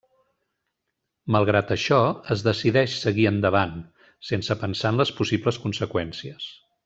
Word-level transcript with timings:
Malgrat 1.35 1.73
això, 1.75 1.99
es 2.37 2.43
decideix 2.47 2.97
seguir 3.03 3.27
endavant, 3.33 3.77
sense 4.31 4.59
pensar 4.67 4.93
en 4.95 4.99
les 5.03 5.13
possibles 5.21 5.61
conseqüències. 5.67 6.51